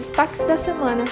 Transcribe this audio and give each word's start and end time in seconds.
Destaques 0.00 0.40
da 0.46 0.56
semana. 0.56 1.04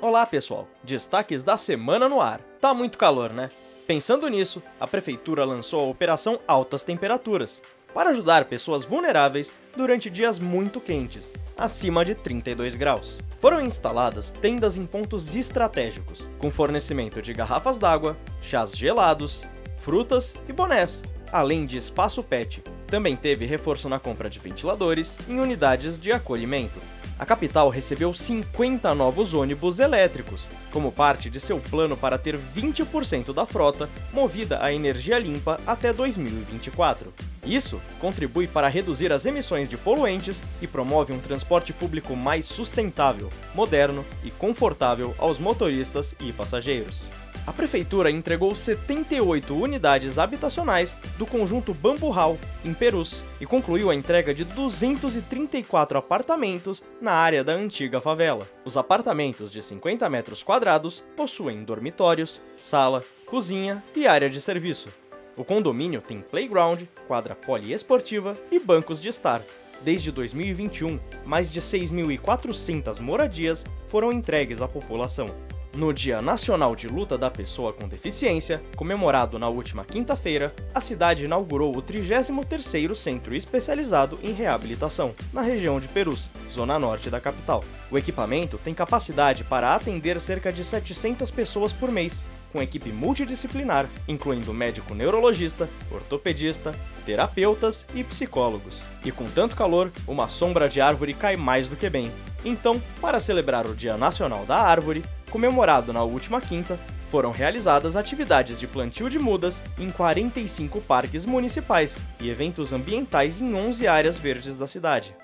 Olá, 0.00 0.26
pessoal. 0.26 0.66
Destaques 0.82 1.44
da 1.44 1.56
semana 1.56 2.08
no 2.08 2.20
ar. 2.20 2.40
Tá 2.60 2.74
muito 2.74 2.98
calor, 2.98 3.30
né? 3.30 3.48
Pensando 3.86 4.26
nisso, 4.26 4.60
a 4.80 4.88
prefeitura 4.88 5.44
lançou 5.44 5.78
a 5.78 5.88
operação 5.88 6.40
Altas 6.44 6.82
Temperaturas 6.82 7.62
para 7.94 8.10
ajudar 8.10 8.46
pessoas 8.46 8.84
vulneráveis 8.84 9.54
durante 9.76 10.10
dias 10.10 10.40
muito 10.40 10.80
quentes, 10.80 11.32
acima 11.56 12.04
de 12.04 12.16
32 12.16 12.74
graus. 12.74 13.20
Foram 13.38 13.60
instaladas 13.60 14.32
tendas 14.32 14.76
em 14.76 14.84
pontos 14.84 15.36
estratégicos, 15.36 16.26
com 16.40 16.50
fornecimento 16.50 17.22
de 17.22 17.32
garrafas 17.32 17.78
d'água, 17.78 18.16
chás 18.40 18.76
gelados, 18.76 19.46
frutas 19.78 20.34
e 20.48 20.52
bonés, 20.52 21.04
além 21.32 21.64
de 21.64 21.78
espaço 21.78 22.22
PET. 22.22 22.62
Também 22.86 23.16
teve 23.16 23.46
reforço 23.46 23.88
na 23.88 23.98
compra 23.98 24.28
de 24.28 24.38
ventiladores 24.38 25.18
em 25.26 25.40
unidades 25.40 25.98
de 25.98 26.12
acolhimento. 26.12 26.78
A 27.18 27.24
capital 27.24 27.68
recebeu 27.70 28.12
50 28.12 28.94
novos 28.94 29.32
ônibus 29.32 29.78
elétricos, 29.78 30.48
como 30.70 30.90
parte 30.90 31.30
de 31.30 31.38
seu 31.40 31.58
plano 31.58 31.96
para 31.96 32.18
ter 32.18 32.36
20% 32.36 33.32
da 33.32 33.46
frota 33.46 33.88
movida 34.12 34.58
a 34.62 34.72
energia 34.72 35.18
limpa 35.18 35.58
até 35.66 35.92
2024. 35.92 37.12
Isso 37.46 37.80
contribui 38.00 38.46
para 38.46 38.68
reduzir 38.68 39.12
as 39.12 39.24
emissões 39.24 39.68
de 39.68 39.76
poluentes 39.76 40.42
e 40.60 40.66
promove 40.66 41.12
um 41.12 41.18
transporte 41.18 41.72
público 41.72 42.16
mais 42.16 42.46
sustentável, 42.46 43.28
moderno 43.54 44.04
e 44.24 44.30
confortável 44.30 45.14
aos 45.18 45.38
motoristas 45.38 46.14
e 46.20 46.32
passageiros. 46.32 47.04
A 47.44 47.52
prefeitura 47.52 48.08
entregou 48.08 48.54
78 48.54 49.52
unidades 49.60 50.16
habitacionais 50.16 50.96
do 51.18 51.26
conjunto 51.26 51.74
Bambu 51.74 52.08
Hall, 52.10 52.38
em 52.64 52.72
Perus, 52.72 53.24
e 53.40 53.46
concluiu 53.46 53.90
a 53.90 53.94
entrega 53.94 54.32
de 54.32 54.44
234 54.44 55.98
apartamentos 55.98 56.84
na 57.00 57.12
área 57.12 57.42
da 57.42 57.52
antiga 57.52 58.00
favela. 58.00 58.48
Os 58.64 58.76
apartamentos 58.76 59.50
de 59.50 59.60
50 59.60 60.08
metros 60.08 60.44
quadrados 60.44 61.02
possuem 61.16 61.64
dormitórios, 61.64 62.40
sala, 62.60 63.04
cozinha 63.26 63.82
e 63.96 64.06
área 64.06 64.30
de 64.30 64.40
serviço. 64.40 64.88
O 65.36 65.44
condomínio 65.44 66.00
tem 66.00 66.20
playground, 66.20 66.82
quadra 67.08 67.34
poliesportiva 67.34 68.36
e 68.52 68.60
bancos 68.60 69.00
de 69.00 69.08
estar. 69.08 69.42
Desde 69.80 70.12
2021, 70.12 71.00
mais 71.26 71.50
de 71.50 71.60
6.400 71.60 73.00
moradias 73.00 73.64
foram 73.88 74.12
entregues 74.12 74.62
à 74.62 74.68
população. 74.68 75.34
No 75.74 75.90
Dia 75.90 76.20
Nacional 76.20 76.76
de 76.76 76.86
Luta 76.86 77.16
da 77.16 77.30
Pessoa 77.30 77.72
com 77.72 77.88
Deficiência, 77.88 78.62
comemorado 78.76 79.38
na 79.38 79.48
última 79.48 79.86
quinta-feira, 79.86 80.54
a 80.74 80.82
cidade 80.82 81.24
inaugurou 81.24 81.74
o 81.74 81.82
33º 81.82 82.94
Centro 82.94 83.34
Especializado 83.34 84.18
em 84.22 84.32
Reabilitação, 84.32 85.14
na 85.32 85.40
região 85.40 85.80
de 85.80 85.88
Perus, 85.88 86.28
zona 86.52 86.78
norte 86.78 87.08
da 87.08 87.20
capital. 87.20 87.64
O 87.90 87.96
equipamento 87.96 88.58
tem 88.58 88.74
capacidade 88.74 89.44
para 89.44 89.74
atender 89.74 90.20
cerca 90.20 90.52
de 90.52 90.62
700 90.62 91.30
pessoas 91.30 91.72
por 91.72 91.90
mês, 91.90 92.22
com 92.52 92.60
equipe 92.60 92.92
multidisciplinar, 92.92 93.88
incluindo 94.06 94.52
médico 94.52 94.94
neurologista, 94.94 95.70
ortopedista, 95.90 96.74
terapeutas 97.06 97.86
e 97.94 98.04
psicólogos. 98.04 98.82
E 99.06 99.10
com 99.10 99.24
tanto 99.30 99.56
calor, 99.56 99.90
uma 100.06 100.28
sombra 100.28 100.68
de 100.68 100.82
árvore 100.82 101.14
cai 101.14 101.34
mais 101.34 101.66
do 101.66 101.76
que 101.76 101.88
bem. 101.88 102.12
Então, 102.44 102.80
para 103.00 103.20
celebrar 103.20 103.66
o 103.66 103.74
Dia 103.74 103.96
Nacional 103.96 104.44
da 104.44 104.56
Árvore, 104.56 105.04
comemorado 105.30 105.92
na 105.92 106.02
última 106.02 106.40
quinta, 106.40 106.78
foram 107.10 107.30
realizadas 107.30 107.94
atividades 107.94 108.58
de 108.58 108.66
plantio 108.66 109.10
de 109.10 109.18
mudas 109.18 109.62
em 109.78 109.90
45 109.90 110.80
parques 110.80 111.26
municipais 111.26 111.98
e 112.18 112.30
eventos 112.30 112.72
ambientais 112.72 113.40
em 113.40 113.54
11 113.54 113.86
áreas 113.86 114.16
verdes 114.16 114.58
da 114.58 114.66
cidade. 114.66 115.14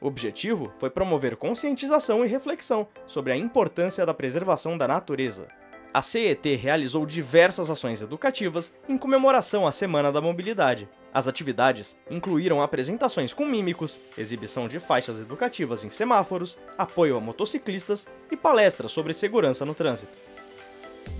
O 0.00 0.06
objetivo 0.06 0.72
foi 0.78 0.88
promover 0.88 1.36
conscientização 1.36 2.24
e 2.24 2.28
reflexão 2.28 2.86
sobre 3.06 3.32
a 3.32 3.36
importância 3.36 4.06
da 4.06 4.14
preservação 4.14 4.78
da 4.78 4.88
natureza. 4.88 5.48
A 5.94 6.00
CET 6.00 6.56
realizou 6.56 7.04
diversas 7.04 7.68
ações 7.68 8.00
educativas 8.00 8.74
em 8.88 8.96
comemoração 8.96 9.66
à 9.66 9.72
Semana 9.72 10.10
da 10.10 10.20
Mobilidade. 10.20 10.88
As 11.14 11.28
atividades 11.28 11.96
incluíram 12.10 12.62
apresentações 12.62 13.34
com 13.34 13.44
mímicos, 13.44 14.00
exibição 14.16 14.66
de 14.66 14.80
faixas 14.80 15.20
educativas 15.20 15.84
em 15.84 15.90
semáforos, 15.90 16.56
apoio 16.78 17.16
a 17.16 17.20
motociclistas 17.20 18.06
e 18.30 18.36
palestras 18.36 18.92
sobre 18.92 19.12
segurança 19.12 19.66
no 19.66 19.74
trânsito. 19.74 20.12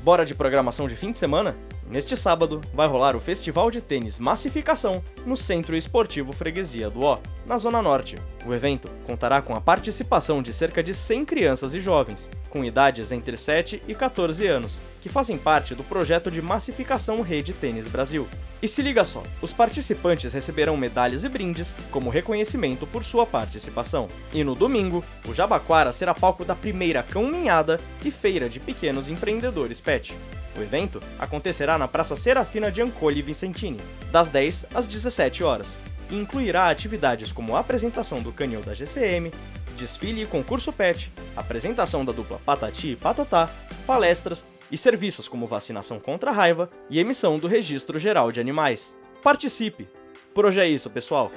Bora 0.03 0.25
de 0.25 0.35
programação 0.35 0.89
de 0.89 0.97
fim 0.97 1.13
de 1.13 1.19
semana? 1.19 1.55
Neste 1.93 2.17
sábado, 2.17 2.63
vai 2.73 2.89
rolar 2.89 3.15
o 3.15 3.21
Festival 3.21 3.71
de 3.71 3.83
Tênis 3.83 4.19
Massificação 4.19 5.05
no 5.27 5.37
Centro 5.37 5.77
Esportivo 5.77 6.33
Freguesia 6.33 6.89
do 6.89 7.03
Ó, 7.03 7.19
na 7.45 7.59
Zona 7.59 7.83
Norte. 7.83 8.17
O 8.47 8.55
evento 8.55 8.89
contará 9.07 9.43
com 9.43 9.55
a 9.55 9.61
participação 9.61 10.41
de 10.43 10.55
cerca 10.55 10.83
de 10.83 10.95
100 10.95 11.27
crianças 11.27 11.75
e 11.75 11.81
jovens, 11.81 12.31
com 12.49 12.65
idades 12.65 13.13
entre 13.13 13.37
7 13.37 13.83
e 13.87 13.95
14 13.95 14.47
anos, 14.47 14.79
que 15.03 15.11
fazem 15.11 15.37
parte 15.37 15.75
do 15.75 15.85
projeto 15.85 16.31
de 16.31 16.41
massificação 16.41 17.21
Rede 17.21 17.53
Tênis 17.53 17.87
Brasil. 17.87 18.27
E 18.63 18.69
se 18.69 18.81
liga 18.81 19.05
só, 19.05 19.23
os 19.43 19.53
participantes 19.53 20.33
receberão 20.33 20.79
medalhas 20.79 21.25
e 21.25 21.29
brindes 21.29 21.77
como 21.91 22.09
reconhecimento 22.09 22.87
por 22.87 23.05
sua 23.05 23.27
participação. 23.27 24.09
E 24.33 24.43
no 24.43 24.55
domingo, 24.55 25.05
o 25.29 25.35
Jabaquara 25.35 25.93
será 25.93 26.15
palco 26.15 26.43
da 26.43 26.55
primeira 26.55 27.03
caminhada 27.03 27.79
e 28.03 28.11
feira 28.11 28.49
de 28.49 28.59
pequenos 28.61 29.11
empreendedores 29.11 29.79
pet. 29.79 30.17
O 30.57 30.63
evento 30.63 31.01
acontecerá 31.19 31.79
na 31.79 31.89
Praça 31.89 32.17
Serafina 32.17 32.71
de 32.71 32.83
Ancole 32.83 33.23
Vicentini, 33.23 33.81
das 34.11 34.29
10 34.29 34.67
às 34.75 34.87
17 34.87 35.43
horas, 35.43 35.79
e 36.11 36.15
incluirá 36.15 36.69
atividades 36.69 37.33
como 37.33 37.57
a 37.57 37.61
apresentação 37.61 38.23
do 38.23 38.33
canil 38.33 38.61
da 38.61 38.75
GCM, 38.75 39.31
desfile 39.77 40.23
e 40.23 40.27
concurso 40.27 40.73
PET, 40.73 41.11
apresentação 41.35 42.05
da 42.05 42.13
dupla 42.13 42.41
Patati 42.45 42.93
e 42.93 42.97
Patatá, 42.97 43.49
palestras 43.87 44.45
e 44.71 44.77
serviços 44.77 45.29
como 45.29 45.47
vacinação 45.47 45.99
contra 45.99 46.31
a 46.31 46.35
raiva 46.35 46.71
e 46.89 46.99
emissão 46.99 47.39
do 47.39 47.49
Registro 47.49 47.99
Geral 47.99 48.31
de 48.31 48.41
Animais. 48.41 48.95
Participe! 49.23 49.89
Por 50.35 50.47
hoje 50.47 50.61
é 50.61 50.69
isso, 50.69 50.91
pessoal! 50.91 51.31